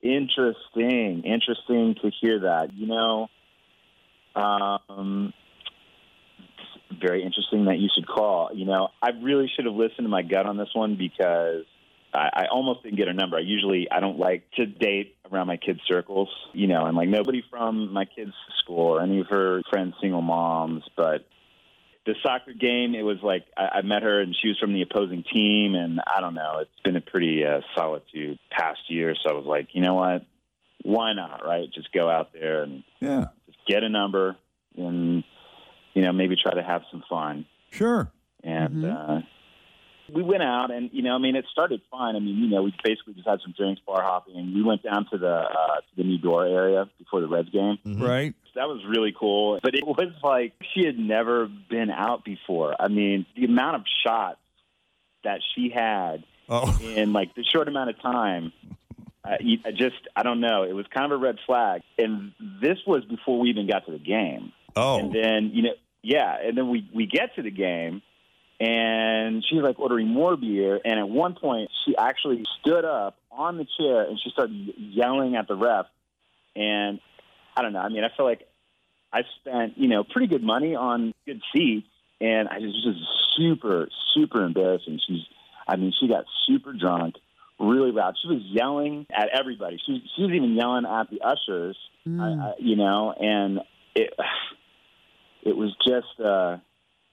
Interesting. 0.00 1.22
Interesting 1.26 1.96
to 2.00 2.10
hear 2.18 2.40
that. 2.40 2.72
You 2.72 2.86
know, 2.86 3.28
um, 4.34 5.32
very 7.00 7.22
interesting 7.22 7.66
that 7.66 7.78
you 7.78 7.88
should 7.94 8.06
call. 8.06 8.50
You 8.54 8.66
know, 8.66 8.88
I 9.02 9.10
really 9.22 9.50
should 9.54 9.66
have 9.66 9.74
listened 9.74 10.04
to 10.04 10.08
my 10.08 10.22
gut 10.22 10.46
on 10.46 10.56
this 10.56 10.70
one 10.74 10.96
because 10.96 11.64
I, 12.14 12.28
I 12.32 12.44
almost 12.52 12.82
didn't 12.82 12.98
get 12.98 13.08
a 13.08 13.14
number. 13.14 13.36
I 13.36 13.40
usually 13.40 13.88
I 13.90 14.00
don't 14.00 14.18
like 14.18 14.50
to 14.56 14.66
date 14.66 15.16
around 15.30 15.46
my 15.46 15.56
kids' 15.56 15.80
circles, 15.88 16.28
you 16.52 16.66
know, 16.66 16.86
and 16.86 16.96
like 16.96 17.08
nobody 17.08 17.42
from 17.50 17.92
my 17.92 18.04
kids' 18.04 18.34
school 18.62 18.96
or 18.96 19.02
any 19.02 19.20
of 19.20 19.26
her 19.28 19.62
friends, 19.70 19.94
single 20.00 20.22
moms, 20.22 20.82
but 20.96 21.26
the 22.04 22.14
soccer 22.22 22.52
game, 22.52 22.94
it 22.94 23.02
was 23.02 23.18
like 23.22 23.44
I, 23.56 23.78
I 23.78 23.82
met 23.82 24.02
her 24.02 24.20
and 24.20 24.34
she 24.40 24.48
was 24.48 24.58
from 24.58 24.72
the 24.72 24.82
opposing 24.82 25.24
team, 25.32 25.74
and 25.74 26.00
I 26.06 26.20
don't 26.20 26.34
know. 26.34 26.58
It's 26.60 26.80
been 26.84 26.96
a 26.96 27.00
pretty 27.00 27.44
uh, 27.44 27.60
solitude 27.76 28.38
past 28.50 28.80
year, 28.88 29.14
so 29.14 29.30
I 29.30 29.34
was 29.34 29.46
like, 29.46 29.68
you 29.72 29.82
know 29.82 29.94
what? 29.94 30.26
Why 30.82 31.12
not? 31.12 31.44
Right? 31.46 31.68
Just 31.72 31.92
go 31.92 32.10
out 32.10 32.32
there 32.32 32.64
and 32.64 32.82
Yeah, 33.00 33.26
get 33.66 33.82
a 33.82 33.88
number, 33.88 34.36
and 34.76 35.24
you 35.94 36.02
know 36.02 36.12
maybe 36.12 36.36
try 36.36 36.54
to 36.54 36.62
have 36.62 36.82
some 36.90 37.02
fun. 37.08 37.46
sure. 37.70 38.10
And 38.44 38.84
uh, 38.84 39.20
we 40.12 40.22
went 40.22 40.42
out, 40.42 40.70
and 40.72 40.90
you 40.92 41.02
know, 41.02 41.14
I 41.14 41.18
mean, 41.18 41.36
it 41.36 41.44
started 41.52 41.80
fine. 41.90 42.16
I 42.16 42.18
mean, 42.18 42.38
you 42.38 42.48
know, 42.48 42.62
we 42.62 42.74
basically 42.82 43.14
just 43.14 43.28
had 43.28 43.40
some 43.40 43.54
drinks, 43.56 43.80
bar 43.86 44.02
hopping. 44.02 44.36
and 44.36 44.54
We 44.54 44.62
went 44.62 44.82
down 44.82 45.06
to 45.12 45.18
the 45.18 45.32
uh, 45.32 45.76
to 45.76 45.96
the 45.96 46.02
new 46.02 46.18
door 46.18 46.44
area 46.44 46.88
before 46.98 47.20
the 47.20 47.28
Reds 47.28 47.50
game. 47.50 47.78
Right. 47.84 48.34
That 48.54 48.68
was 48.68 48.82
really 48.86 49.14
cool. 49.18 49.60
But 49.62 49.74
it 49.74 49.86
was 49.86 50.12
like 50.22 50.52
she 50.74 50.84
had 50.84 50.98
never 50.98 51.48
been 51.70 51.90
out 51.90 52.24
before. 52.24 52.74
I 52.78 52.88
mean, 52.88 53.24
the 53.36 53.44
amount 53.44 53.76
of 53.76 53.82
shots 54.04 54.38
that 55.24 55.40
she 55.54 55.70
had 55.70 56.24
Oh, 56.48 56.78
in 56.82 57.12
like 57.12 57.34
the 57.34 57.44
short 57.44 57.68
amount 57.68 57.90
of 57.90 58.02
time. 58.02 58.52
Uh, 59.24 59.36
I 59.64 59.70
just, 59.70 59.96
I 60.16 60.24
don't 60.24 60.40
know. 60.40 60.64
It 60.64 60.72
was 60.72 60.84
kind 60.92 61.10
of 61.10 61.12
a 61.12 61.22
red 61.22 61.38
flag. 61.46 61.82
And 61.96 62.32
this 62.62 62.78
was 62.86 63.04
before 63.04 63.38
we 63.40 63.50
even 63.50 63.66
got 63.66 63.84
to 63.86 63.92
the 63.92 63.98
game. 63.98 64.52
oh, 64.76 64.98
And 64.98 65.12
then, 65.12 65.50
you 65.52 65.62
know, 65.62 65.74
yeah. 66.02 66.36
And 66.42 66.56
then 66.56 66.70
we, 66.70 66.88
we 66.94 67.06
get 67.06 67.34
to 67.36 67.42
the 67.42 67.50
game 67.50 68.02
and 68.60 69.44
she's 69.48 69.60
like 69.60 69.78
ordering 69.80 70.08
more 70.08 70.36
beer. 70.36 70.80
And 70.84 70.98
at 70.98 71.08
one 71.08 71.34
point, 71.34 71.70
she 71.84 71.96
actually 71.96 72.44
stood 72.60 72.84
up 72.84 73.16
on 73.30 73.58
the 73.58 73.66
chair 73.78 74.02
and 74.02 74.18
she 74.22 74.30
started 74.30 74.74
yelling 74.78 75.34
at 75.34 75.48
the 75.48 75.56
ref. 75.56 75.86
And 76.54 77.00
I 77.56 77.62
don't 77.62 77.72
know. 77.72 77.80
I 77.80 77.88
mean, 77.88 78.04
I 78.04 78.16
feel 78.16 78.24
like 78.24 78.46
I 79.12 79.22
spent, 79.40 79.78
you 79.78 79.88
know, 79.88 80.04
pretty 80.04 80.28
good 80.28 80.42
money 80.42 80.74
on 80.76 81.12
good 81.26 81.42
seats. 81.54 81.88
And 82.20 82.48
I 82.48 82.58
was 82.58 82.84
just 82.84 83.00
super, 83.36 83.88
super 84.14 84.44
embarrassing. 84.44 85.00
She's, 85.06 85.22
I 85.66 85.74
mean, 85.74 85.92
she 85.98 86.06
got 86.06 86.24
super 86.46 86.72
drunk, 86.72 87.16
really 87.72 87.92
loud. 87.92 88.14
She 88.20 88.28
was 88.28 88.42
yelling 88.44 89.06
at 89.10 89.28
everybody. 89.32 89.80
She 89.84 89.92
was, 89.92 90.02
she 90.14 90.22
was 90.22 90.32
even 90.32 90.54
yelling 90.54 90.84
at 90.84 91.10
the 91.10 91.20
ushers, 91.22 91.76
I, 92.06 92.10
I, 92.10 92.52
you 92.58 92.76
know, 92.76 93.12
and 93.18 93.60
it, 93.94 94.12
it 95.42 95.56
was 95.56 95.74
just, 95.86 96.20
uh, 96.20 96.58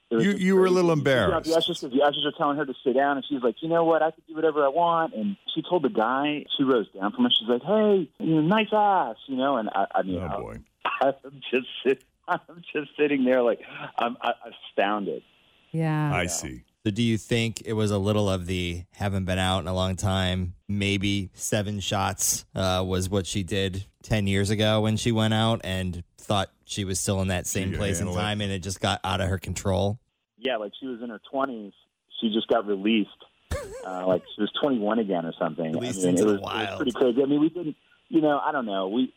It 0.09 0.15
was 0.15 0.25
You 0.25 0.31
just 0.33 0.43
you 0.43 0.55
were 0.55 0.65
a 0.65 0.69
little 0.69 0.95
crazy. 0.95 1.01
She's 1.01 1.17
out 1.17 1.47
embarrassed. 1.47 1.49
The 1.49 1.57
ushers, 1.57 1.81
the 1.81 2.01
ushers 2.01 2.25
are 2.25 2.37
telling 2.37 2.57
her 2.57 2.65
to 2.65 2.73
sit 2.83 2.93
down, 2.95 3.17
and 3.17 3.25
she's 3.27 3.41
like, 3.41 3.55
you 3.61 3.69
know 3.69 3.83
what? 3.83 4.01
I 4.01 4.11
can 4.11 4.23
do 4.27 4.35
whatever 4.35 4.63
I 4.65 4.69
want. 4.69 5.13
And 5.13 5.37
she 5.53 5.61
told 5.61 5.83
the 5.83 5.89
guy, 5.89 6.45
she 6.57 6.63
rose 6.63 6.87
down 6.89 7.11
from 7.13 7.25
us. 7.25 7.37
She's 7.39 7.47
like, 7.49 7.63
hey, 7.63 8.09
you 8.19 8.35
know, 8.35 8.41
nice 8.41 8.69
ass, 8.71 9.17
you 9.27 9.37
know. 9.37 9.57
And 9.57 9.69
I, 9.73 9.85
I 9.95 10.01
mean, 10.03 10.19
Oh 10.21 10.41
boy. 10.41 10.57
I'm 11.01 11.41
just 11.51 11.67
sit, 11.85 12.03
I'm 12.27 12.39
just 12.73 12.91
sitting 12.97 13.23
there 13.25 13.41
like 13.41 13.59
I'm 13.97 14.17
I, 14.21 14.33
astounded. 14.71 15.23
Yeah. 15.71 16.13
I 16.13 16.25
see. 16.25 16.63
So, 16.85 16.91
do 16.91 17.03
you 17.03 17.17
think 17.17 17.61
it 17.65 17.73
was 17.73 17.91
a 17.91 17.97
little 17.97 18.29
of 18.29 18.45
the 18.45 18.83
haven't 18.93 19.25
been 19.25 19.37
out 19.37 19.59
in 19.59 19.67
a 19.67 19.73
long 19.73 19.97
time? 19.97 20.55
Maybe 20.69 21.29
seven 21.33 21.81
shots 21.81 22.45
uh, 22.55 22.83
was 22.87 23.09
what 23.09 23.27
she 23.27 23.43
did 23.43 23.85
10 24.03 24.27
years 24.27 24.49
ago 24.49 24.79
when 24.79 24.95
she 24.95 25.11
went 25.11 25.33
out 25.33 25.59
and 25.65 26.03
thought 26.17 26.51
she 26.63 26.85
was 26.85 26.97
still 26.97 27.21
in 27.21 27.27
that 27.27 27.47
same 27.47 27.71
could 27.71 27.79
place 27.79 27.99
and 27.99 28.07
handle 28.07 28.21
it. 28.21 28.23
time 28.23 28.41
and 28.41 28.51
it 28.51 28.59
just 28.59 28.79
got 28.79 29.01
out 29.03 29.19
of 29.19 29.27
her 29.27 29.37
control? 29.37 29.99
Yeah, 30.37 30.55
like 30.55 30.71
she 30.79 30.87
was 30.87 31.01
in 31.01 31.09
her 31.09 31.19
20s. 31.33 31.73
She 32.21 32.31
just 32.33 32.47
got 32.47 32.65
released. 32.65 33.09
Uh, 33.85 34.07
like 34.07 34.23
she 34.35 34.41
was 34.41 34.51
21 34.61 34.99
again 34.99 35.25
or 35.25 35.33
something. 35.37 35.73
Released 35.73 35.99
I 35.99 36.11
mean, 36.11 36.17
into 36.17 36.23
it 36.23 36.25
the 36.27 36.41
was, 36.41 36.41
it 36.41 36.69
was 36.69 36.75
pretty 36.77 36.91
crazy. 36.93 37.23
I 37.23 37.25
mean, 37.25 37.41
we 37.41 37.49
didn't, 37.49 37.75
you 38.07 38.21
know, 38.21 38.39
I 38.39 38.53
don't 38.53 38.65
know. 38.65 38.87
We, 38.87 39.13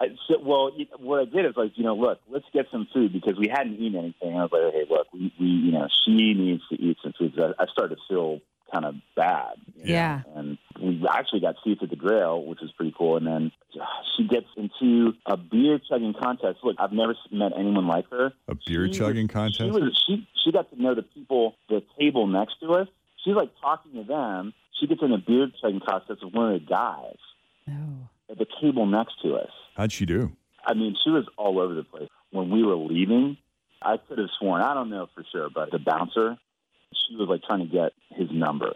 I, 0.00 0.06
so, 0.28 0.38
well, 0.40 0.70
what 0.98 1.20
I 1.20 1.24
did 1.24 1.46
is 1.46 1.56
like, 1.56 1.72
you 1.76 1.84
know, 1.84 1.94
look, 1.94 2.20
let's 2.30 2.44
get 2.52 2.66
some 2.70 2.86
food 2.92 3.12
because 3.12 3.38
we 3.38 3.48
hadn't 3.48 3.74
eaten 3.74 3.98
anything. 3.98 4.36
I 4.36 4.42
was 4.42 4.50
like, 4.52 4.62
okay, 4.62 4.84
look, 4.88 5.06
we, 5.12 5.32
we 5.40 5.46
you 5.46 5.51
know, 5.82 5.88
she 6.04 6.34
needs 6.34 6.62
to 6.70 6.74
eat 6.80 6.96
some 7.02 7.12
food. 7.18 7.38
I, 7.38 7.62
I 7.62 7.66
started 7.66 7.96
to 7.96 8.00
feel 8.08 8.40
kind 8.72 8.84
of 8.86 8.94
bad. 9.14 9.52
you 9.76 9.84
know? 9.84 9.90
Yeah. 9.92 10.22
And 10.34 10.56
we 10.80 11.04
actually 11.10 11.40
got 11.40 11.56
seats 11.62 11.80
at 11.82 11.90
the 11.90 11.96
grill, 11.96 12.44
which 12.46 12.60
was 12.62 12.72
pretty 12.72 12.94
cool. 12.96 13.18
And 13.18 13.26
then 13.26 13.52
uh, 13.78 13.84
she 14.16 14.26
gets 14.26 14.46
into 14.56 15.12
a 15.26 15.36
beer 15.36 15.78
chugging 15.88 16.14
contest. 16.14 16.60
Look, 16.64 16.76
I've 16.78 16.92
never 16.92 17.14
met 17.30 17.52
anyone 17.54 17.86
like 17.86 18.08
her. 18.10 18.32
A 18.48 18.54
beer 18.66 18.86
She 18.86 18.98
chugging 18.98 19.26
was- 19.26 19.32
contest. 19.32 19.58
She 19.58 19.70
was 19.70 20.02
she 20.06 20.26
she 20.42 20.52
got 20.52 20.70
to 20.70 20.82
know 20.82 20.94
the 20.94 21.02
people 21.02 21.54
the 21.68 21.82
table 21.98 22.26
next 22.26 22.60
to 22.60 22.72
us. 22.72 22.88
She's 23.24 23.34
like 23.34 23.50
talking 23.60 23.92
to 23.92 24.04
them. 24.04 24.54
She 24.80 24.86
gets 24.86 25.02
in 25.02 25.12
a 25.12 25.18
beer 25.18 25.48
chugging 25.60 25.80
contest 25.86 26.24
with 26.24 26.32
one 26.34 26.54
of 26.54 26.60
the 26.60 26.66
guys 26.66 27.16
Oh. 27.68 28.08
at 28.30 28.38
the 28.38 28.46
table 28.60 28.86
next 28.86 29.20
to 29.22 29.34
us. 29.36 29.50
How'd 29.76 29.92
she 29.92 30.06
do? 30.06 30.32
I 30.66 30.74
mean, 30.74 30.96
she 31.04 31.10
was 31.10 31.24
all 31.36 31.60
over 31.60 31.74
the 31.74 31.84
place. 31.84 32.08
When 32.30 32.48
we 32.50 32.64
were 32.64 32.74
leaving, 32.76 33.36
I 33.84 33.96
could 33.96 34.18
have 34.18 34.28
sworn, 34.38 34.62
I 34.62 34.74
don't 34.74 34.90
know 34.90 35.08
for 35.14 35.24
sure, 35.32 35.48
but 35.54 35.70
the 35.70 35.78
bouncer, 35.78 36.36
she 37.08 37.16
was 37.16 37.28
like 37.28 37.42
trying 37.42 37.60
to 37.60 37.66
get 37.72 37.92
his 38.10 38.28
number. 38.30 38.72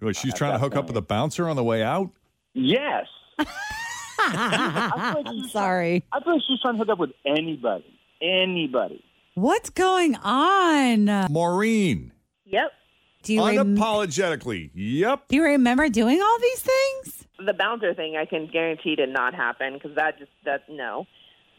Like, 0.00 0.16
she's 0.16 0.34
trying 0.34 0.52
to 0.52 0.58
that 0.58 0.64
hook 0.64 0.76
up 0.76 0.86
with 0.86 0.96
a 0.96 1.02
bouncer 1.02 1.48
on 1.48 1.56
the 1.56 1.64
way 1.64 1.82
out. 1.82 2.10
Yes. 2.54 3.06
I 3.38 5.12
feel 5.12 5.22
like 5.22 5.26
I'm 5.26 5.42
she's 5.42 5.52
sorry. 5.52 6.04
I 6.12 6.20
feel 6.22 6.34
like 6.34 6.42
she's 6.46 6.60
trying 6.60 6.74
to 6.74 6.78
hook 6.78 6.88
up 6.88 6.98
with 6.98 7.10
anybody. 7.24 7.84
Anybody. 8.20 9.04
What's 9.34 9.70
going 9.70 10.16
on? 10.16 11.04
Maureen, 11.30 12.12
Yep. 12.46 12.72
Do 13.22 13.34
you 13.34 13.44
rem- 13.44 13.76
unapologetically. 13.76 14.70
Yep. 14.74 15.28
do 15.28 15.36
you 15.36 15.42
remember 15.44 15.88
doing 15.88 16.20
all 16.22 16.38
these 16.40 16.60
things? 16.60 17.24
The 17.44 17.52
bouncer 17.52 17.92
thing, 17.94 18.16
I 18.16 18.24
can 18.24 18.46
guarantee 18.46 18.96
did 18.96 19.10
not 19.10 19.34
happen 19.34 19.74
because 19.74 19.94
that 19.96 20.18
just 20.18 20.30
that 20.44 20.62
no. 20.68 21.06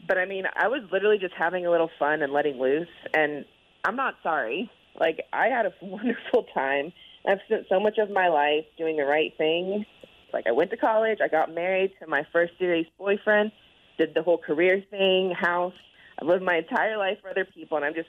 But 0.06 0.18
I 0.18 0.24
mean, 0.24 0.44
I 0.56 0.68
was 0.68 0.82
literally 0.92 1.18
just 1.18 1.34
having 1.34 1.66
a 1.66 1.70
little 1.70 1.90
fun 1.98 2.22
and 2.22 2.32
letting 2.32 2.58
loose, 2.58 2.88
and 3.14 3.44
I'm 3.84 3.96
not 3.96 4.14
sorry. 4.22 4.70
Like 4.98 5.22
I 5.32 5.46
had 5.48 5.66
a 5.66 5.72
wonderful 5.82 6.46
time. 6.54 6.92
I've 7.26 7.38
spent 7.46 7.66
so 7.68 7.78
much 7.78 7.98
of 7.98 8.10
my 8.10 8.28
life 8.28 8.64
doing 8.78 8.96
the 8.96 9.04
right 9.04 9.32
thing. 9.36 9.84
Like 10.32 10.46
I 10.46 10.52
went 10.52 10.70
to 10.70 10.76
college, 10.76 11.18
I 11.22 11.28
got 11.28 11.54
married 11.54 11.92
to 12.00 12.06
my 12.06 12.24
first 12.32 12.52
serious 12.58 12.86
boyfriend, 12.98 13.52
did 13.98 14.14
the 14.14 14.22
whole 14.22 14.38
career 14.38 14.82
thing, 14.90 15.32
house. 15.38 15.74
I've 16.20 16.26
lived 16.28 16.42
my 16.44 16.56
entire 16.56 16.96
life 16.96 17.18
for 17.20 17.30
other 17.30 17.44
people, 17.44 17.76
and 17.76 17.84
I'm 17.86 17.94
just 17.94 18.08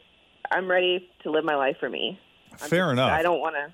I'm 0.52 0.70
ready 0.70 1.10
to 1.24 1.32
live 1.32 1.44
my 1.46 1.56
life 1.56 1.78
for 1.80 1.90
me. 1.90 2.20
I'm 2.54 2.70
Fair 2.70 2.86
just- 2.86 2.94
enough. 2.94 3.12
I 3.12 3.22
don't 3.22 3.40
want 3.40 3.56
to. 3.56 3.74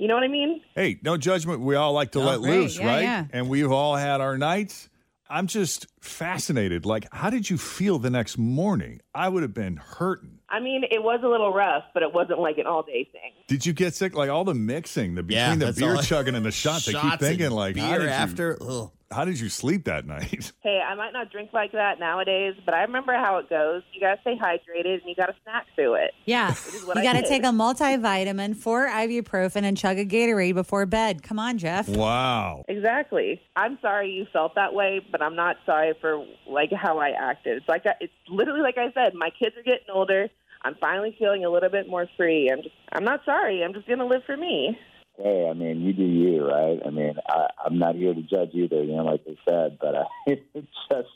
You 0.00 0.06
know 0.06 0.14
what 0.14 0.22
I 0.22 0.28
mean? 0.28 0.60
Hey, 0.76 1.00
no 1.02 1.16
judgment. 1.16 1.60
We 1.60 1.74
all 1.74 1.92
like 1.92 2.12
to 2.12 2.20
Oh, 2.20 2.24
let 2.24 2.40
great. 2.40 2.50
loose, 2.60 2.78
Yeah, 2.78 2.86
right? 2.86 3.02
yeah. 3.02 3.24
And 3.32 3.48
we've 3.48 3.72
all 3.72 3.96
had 3.96 4.20
our 4.20 4.38
nights. 4.38 4.88
I'm 5.30 5.46
just 5.46 5.86
fascinated. 6.00 6.86
Like, 6.86 7.06
how 7.12 7.30
did 7.30 7.50
you 7.50 7.58
feel 7.58 7.98
the 7.98 8.10
next 8.10 8.38
morning? 8.38 9.00
I 9.14 9.28
would 9.28 9.42
have 9.42 9.54
been 9.54 9.76
hurting. 9.76 10.38
I 10.48 10.60
mean, 10.60 10.84
it 10.90 11.02
was 11.02 11.20
a 11.22 11.28
little 11.28 11.52
rough, 11.52 11.84
but 11.92 12.02
it 12.02 12.12
wasn't 12.12 12.40
like 12.40 12.56
an 12.58 12.66
all 12.66 12.82
day 12.82 13.08
thing. 13.12 13.32
Did 13.46 13.66
you 13.66 13.72
get 13.72 13.94
sick? 13.94 14.14
Like 14.14 14.30
all 14.30 14.44
the 14.44 14.54
mixing, 14.54 15.14
the 15.14 15.24
Yeah, 15.28 15.54
between 15.54 15.74
the 15.74 15.78
beer 15.78 15.96
chugging 16.02 16.34
and 16.34 16.44
the 16.44 16.50
shots. 16.50 16.88
I 16.88 16.92
keep 16.92 17.00
Shots 17.00 17.22
thinking, 17.22 17.50
like, 17.50 17.76
how 17.76 17.90
beer 17.90 17.98
did 17.98 18.04
you, 18.06 18.10
after. 18.10 18.58
Ugh. 18.62 18.90
How 19.10 19.24
did 19.24 19.40
you 19.40 19.48
sleep 19.48 19.84
that 19.84 20.06
night? 20.06 20.52
Hey, 20.68 20.82
I 20.86 20.94
might 20.96 21.12
not 21.14 21.30
drink 21.32 21.50
like 21.54 21.72
that 21.72 21.98
nowadays, 21.98 22.54
but 22.66 22.74
I 22.74 22.82
remember 22.82 23.14
how 23.14 23.38
it 23.38 23.48
goes. 23.48 23.82
You 23.94 24.02
got 24.02 24.16
to 24.16 24.20
stay 24.20 24.36
hydrated 24.36 25.00
and 25.00 25.02
you 25.06 25.14
got 25.14 25.26
to 25.26 25.34
snack 25.44 25.64
through 25.74 25.94
it. 25.94 26.10
Yeah. 26.26 26.54
You 26.74 27.02
got 27.02 27.14
to 27.14 27.26
take 27.26 27.42
a 27.42 27.46
multivitamin, 27.46 28.54
four 28.54 28.86
ibuprofen, 28.86 29.62
and 29.62 29.78
chug 29.78 29.98
a 29.98 30.04
Gatorade 30.04 30.54
before 30.54 30.84
bed. 30.84 31.22
Come 31.22 31.38
on, 31.38 31.56
Jeff. 31.56 31.88
wow. 31.88 32.64
Exactly. 32.68 33.40
I'm 33.56 33.78
sorry 33.80 34.10
you 34.10 34.26
felt 34.30 34.56
that 34.56 34.74
way, 34.74 35.00
but 35.10 35.22
I'm 35.22 35.36
not 35.36 35.56
sorry 35.64 35.94
for 36.02 36.22
like 36.46 36.70
how 36.70 36.98
I 36.98 37.10
acted. 37.10 37.56
It's 37.56 37.68
like 37.68 37.86
I, 37.86 37.94
it's 38.00 38.12
literally 38.28 38.60
like 38.60 38.76
I 38.76 38.92
said. 38.92 39.14
My 39.14 39.30
kids 39.30 39.56
are 39.56 39.62
getting 39.62 39.88
older. 39.90 40.28
I'm 40.62 40.74
finally 40.74 41.16
feeling 41.18 41.46
a 41.46 41.50
little 41.50 41.70
bit 41.70 41.88
more 41.88 42.06
free. 42.18 42.50
I'm 42.50 42.62
just 42.62 42.74
I'm 42.92 43.04
not 43.04 43.24
sorry. 43.24 43.62
I'm 43.64 43.72
just 43.72 43.88
gonna 43.88 44.06
live 44.06 44.22
for 44.26 44.36
me. 44.36 44.78
Hey, 45.20 45.48
I 45.50 45.54
mean, 45.54 45.80
you 45.80 45.92
do 45.92 46.04
you, 46.04 46.48
right? 46.48 46.78
I 46.86 46.90
mean, 46.90 47.16
I, 47.28 47.48
I'm 47.64 47.78
not 47.78 47.96
here 47.96 48.14
to 48.14 48.22
judge 48.22 48.50
either, 48.54 48.84
you 48.84 48.94
know, 48.94 49.02
like 49.04 49.22
I 49.26 49.34
said, 49.48 49.78
but 49.80 49.94
uh, 49.96 50.04
it 50.26 50.44
just 50.54 51.08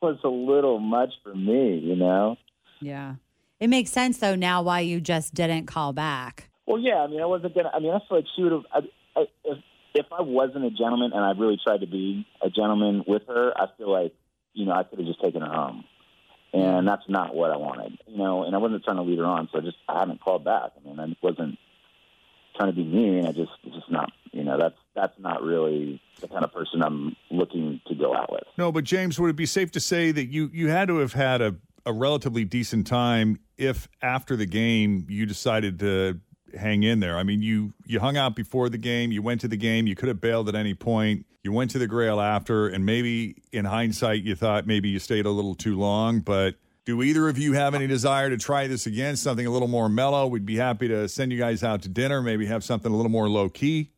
was 0.00 0.18
a 0.24 0.28
little 0.28 0.78
much 0.78 1.10
for 1.22 1.34
me, 1.34 1.78
you 1.78 1.94
know? 1.94 2.36
Yeah. 2.80 3.16
It 3.60 3.68
makes 3.68 3.90
sense, 3.90 4.18
though, 4.18 4.34
now 4.34 4.62
why 4.62 4.80
you 4.80 5.00
just 5.00 5.34
didn't 5.34 5.66
call 5.66 5.92
back. 5.92 6.48
Well, 6.66 6.80
yeah, 6.80 6.96
I 6.96 7.06
mean, 7.08 7.20
I 7.20 7.26
wasn't 7.26 7.54
going 7.54 7.66
to, 7.66 7.74
I 7.74 7.78
mean, 7.78 7.92
I 7.92 7.98
feel 8.08 8.18
like 8.18 8.24
she 8.34 8.42
would 8.42 8.52
have, 8.52 8.64
I, 8.72 8.78
I, 9.20 9.24
if, 9.44 9.58
if 9.94 10.06
I 10.10 10.22
wasn't 10.22 10.64
a 10.64 10.70
gentleman 10.70 11.12
and 11.12 11.22
I 11.22 11.32
really 11.32 11.58
tried 11.62 11.82
to 11.82 11.86
be 11.86 12.26
a 12.42 12.48
gentleman 12.48 13.04
with 13.06 13.22
her, 13.28 13.52
I 13.54 13.66
feel 13.76 13.92
like, 13.92 14.14
you 14.54 14.64
know, 14.64 14.72
I 14.72 14.84
could 14.84 14.98
have 14.98 15.06
just 15.06 15.22
taken 15.22 15.42
her 15.42 15.52
home. 15.52 15.84
And 16.54 16.88
that's 16.88 17.08
not 17.08 17.34
what 17.34 17.50
I 17.50 17.56
wanted, 17.56 17.98
you 18.06 18.16
know, 18.16 18.44
and 18.44 18.54
I 18.54 18.58
wasn't 18.58 18.84
trying 18.84 18.96
to 18.96 19.02
lead 19.02 19.18
her 19.18 19.24
on, 19.24 19.48
so 19.52 19.58
I 19.58 19.62
just, 19.62 19.76
I 19.88 20.00
haven't 20.00 20.20
called 20.20 20.44
back. 20.44 20.72
I 20.76 20.86
mean, 20.86 20.98
I 20.98 21.14
wasn't 21.22 21.58
trying 22.56 22.70
to 22.70 22.76
be 22.76 22.84
mean. 22.84 23.26
I 23.26 23.32
just, 23.32 23.52
it's 23.64 23.74
just 23.74 23.90
not, 23.90 24.12
you 24.32 24.44
know, 24.44 24.58
that's, 24.58 24.76
that's 24.94 25.18
not 25.18 25.42
really 25.42 26.00
the 26.20 26.28
kind 26.28 26.44
of 26.44 26.52
person 26.52 26.82
I'm 26.82 27.16
looking 27.30 27.80
to 27.88 27.94
go 27.94 28.14
out 28.14 28.30
with. 28.32 28.44
No, 28.56 28.72
but 28.72 28.84
James, 28.84 29.18
would 29.18 29.30
it 29.30 29.36
be 29.36 29.46
safe 29.46 29.70
to 29.72 29.80
say 29.80 30.12
that 30.12 30.26
you 30.26 30.50
you 30.52 30.68
had 30.68 30.88
to 30.88 30.98
have 30.98 31.12
had 31.12 31.40
a, 31.42 31.56
a 31.84 31.92
relatively 31.92 32.44
decent 32.44 32.86
time 32.86 33.38
if 33.58 33.88
after 34.00 34.36
the 34.36 34.46
game 34.46 35.06
you 35.08 35.26
decided 35.26 35.78
to 35.80 36.20
hang 36.56 36.82
in 36.82 37.00
there? 37.00 37.18
I 37.18 37.22
mean, 37.22 37.42
you 37.42 37.72
you 37.86 38.00
hung 38.00 38.16
out 38.16 38.36
before 38.36 38.68
the 38.68 38.78
game, 38.78 39.12
you 39.12 39.22
went 39.22 39.40
to 39.42 39.48
the 39.48 39.56
game, 39.56 39.86
you 39.86 39.94
could 39.94 40.08
have 40.08 40.20
bailed 40.20 40.48
at 40.48 40.54
any 40.54 40.74
point. 40.74 41.26
You 41.42 41.52
went 41.52 41.72
to 41.72 41.78
the 41.78 41.88
Grail 41.88 42.20
after, 42.20 42.68
and 42.68 42.86
maybe 42.86 43.34
in 43.50 43.64
hindsight 43.64 44.22
you 44.22 44.36
thought 44.36 44.66
maybe 44.66 44.88
you 44.88 45.00
stayed 45.00 45.26
a 45.26 45.30
little 45.30 45.56
too 45.56 45.76
long. 45.76 46.20
But 46.20 46.54
do 46.84 47.02
either 47.02 47.28
of 47.28 47.38
you 47.38 47.52
have 47.52 47.74
any 47.74 47.86
desire 47.86 48.28
to 48.30 48.36
try 48.36 48.66
this 48.66 48.86
again? 48.86 49.16
Something 49.16 49.46
a 49.46 49.50
little 49.50 49.68
more 49.68 49.88
mellow? 49.88 50.26
We'd 50.26 50.46
be 50.46 50.56
happy 50.56 50.88
to 50.88 51.08
send 51.08 51.32
you 51.32 51.38
guys 51.38 51.62
out 51.62 51.82
to 51.82 51.88
dinner. 51.88 52.20
Maybe 52.22 52.46
have 52.46 52.64
something 52.64 52.90
a 52.92 52.96
little 52.96 53.10
more 53.10 53.28
low 53.28 53.48
key. 53.48 53.90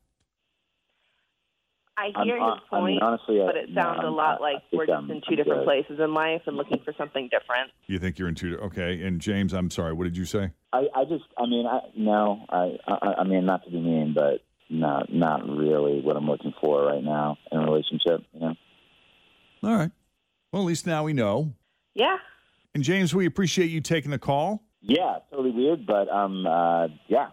I 1.97 2.11
I'm- 2.14 2.26
hear 2.26 2.38
uh, 2.41 2.55
his 2.57 2.62
I 2.73 2.76
mean, 2.81 2.99
point, 2.99 3.03
honestly, 3.03 3.41
but 3.47 3.57
it 3.57 3.71
sounds 3.73 4.00
a 4.00 4.07
I'm- 4.07 4.14
lot 4.17 4.38
I- 4.41 4.43
like 4.43 4.57
I 4.57 4.76
we're 4.76 4.87
just 4.87 4.95
I'm- 4.97 5.11
in 5.11 5.21
2 5.21 5.25
I'm 5.31 5.37
different 5.37 5.61
good. 5.61 5.64
places 5.64 6.00
in 6.00 6.12
life 6.12 6.43
and 6.47 6.57
looking 6.57 6.81
for 6.85 6.93
something 6.99 7.29
different. 7.31 7.71
You 7.87 7.99
think 8.00 8.19
you're 8.19 8.29
in 8.29 8.35
two? 8.35 8.59
Okay, 8.59 9.00
and 9.03 9.21
James, 9.21 9.53
I'm 9.55 9.71
sorry. 9.71 9.93
What 9.93 10.05
did 10.05 10.17
you 10.17 10.25
say? 10.25 10.50
I, 10.73 10.88
I 10.95 11.05
just, 11.05 11.25
I 11.38 11.47
mean, 11.47 11.67
I 11.67 11.81
no, 11.97 12.45
I, 12.50 12.76
I, 12.88 13.14
I 13.21 13.25
mean, 13.25 13.47
not 13.47 13.64
to 13.64 13.71
be 13.71 13.79
mean, 13.81 14.12
but 14.12 14.43
not, 14.69 15.12
not 15.12 15.49
really 15.49 16.00
what 16.00 16.17
I'm 16.17 16.26
looking 16.26 16.53
for 16.61 16.85
right 16.85 17.03
now 17.03 17.38
in 17.53 17.59
a 17.61 17.64
relationship. 17.64 18.25
You 18.33 18.41
know, 18.41 18.55
All 19.62 19.76
right. 19.76 19.93
Well, 20.50 20.62
at 20.62 20.67
least 20.67 20.87
now 20.88 21.05
we 21.05 21.12
know. 21.12 21.53
Yeah. 21.95 22.17
And 22.75 22.83
James, 22.83 23.14
we 23.14 23.26
appreciate 23.26 23.71
you 23.71 23.81
taking 23.81 24.11
the 24.11 24.19
call. 24.19 24.62
yeah, 24.83 25.19
totally 25.31 25.50
weird, 25.50 25.87
but 25.87 26.09
um, 26.09 26.47
uh, 26.47 26.88
yeah, 27.09 27.28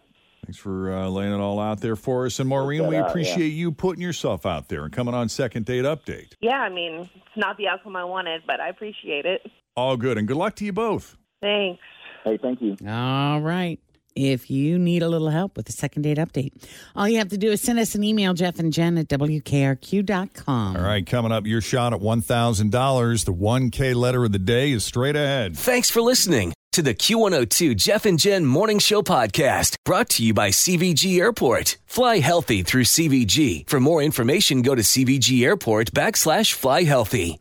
Thanks 0.45 0.57
for 0.57 0.91
uh, 0.91 1.07
laying 1.07 1.31
it 1.33 1.39
all 1.39 1.60
out 1.60 1.81
there 1.81 1.95
for 1.95 2.25
us. 2.25 2.39
And 2.39 2.50
Maureen, 2.50 2.81
that 2.81 2.89
we 2.89 2.95
out, 2.98 3.10
appreciate 3.10 3.50
you 3.50 3.71
putting 3.71 4.01
yourself 4.01 4.45
out 4.45 4.69
there 4.69 4.83
and 4.83 4.91
coming 4.91 5.13
on 5.13 5.29
Second 5.29 5.65
Date 5.65 5.86
Update. 5.86 6.33
Yeah, 6.41 6.57
I 6.57 6.69
mean, 6.69 7.10
it's 7.15 7.38
not 7.38 7.57
the 7.57 7.67
outcome 7.67 7.95
I 7.95 8.03
wanted, 8.03 8.41
but 8.48 8.60
I 8.60 8.69
appreciate 8.69 9.25
it. 9.25 9.41
All 9.75 9.98
good. 9.98 10.17
And 10.17 10.27
good 10.27 10.38
luck 10.38 10.55
to 10.57 10.65
you 10.65 10.74
both. 10.74 11.15
Thanks. 11.41 11.81
hey, 12.24 12.38
thank 12.41 12.62
you. 12.62 12.75
All 12.88 13.39
right. 13.41 13.79
If 14.15 14.49
you 14.49 14.77
need 14.77 15.03
a 15.03 15.09
little 15.09 15.29
help 15.29 15.55
with 15.55 15.65
the 15.65 15.71
second 15.71 16.01
date 16.03 16.17
update, 16.17 16.51
all 16.95 17.07
you 17.07 17.17
have 17.17 17.29
to 17.29 17.37
do 17.37 17.51
is 17.51 17.61
send 17.61 17.79
us 17.79 17.95
an 17.95 18.03
email, 18.03 18.33
Jeff 18.33 18.59
and 18.59 18.73
Jen 18.73 18.97
at 18.97 19.07
WKRQ.com. 19.07 20.75
All 20.75 20.81
right, 20.81 21.05
coming 21.05 21.31
up, 21.31 21.45
your 21.45 21.61
shot 21.61 21.93
at 21.93 22.01
$1,000. 22.01 23.25
The 23.25 23.33
1K 23.33 23.95
letter 23.95 24.25
of 24.25 24.31
the 24.31 24.39
day 24.39 24.71
is 24.71 24.83
straight 24.83 25.15
ahead. 25.15 25.57
Thanks 25.57 25.89
for 25.89 26.01
listening 26.01 26.53
to 26.73 26.81
the 26.81 26.93
Q102 26.93 27.75
Jeff 27.75 28.05
and 28.05 28.17
Jen 28.17 28.45
Morning 28.45 28.79
Show 28.79 29.01
podcast 29.01 29.75
brought 29.83 30.09
to 30.11 30.23
you 30.23 30.33
by 30.33 30.49
CVG 30.49 31.19
Airport. 31.19 31.77
Fly 31.85 32.19
healthy 32.19 32.63
through 32.63 32.85
CVG. 32.85 33.69
For 33.69 33.79
more 33.79 34.01
information, 34.01 34.61
go 34.61 34.75
to 34.75 34.81
CVG 34.81 35.43
Airport 35.43 35.91
backslash 35.91 36.53
fly 36.53 36.83
healthy. 36.83 37.39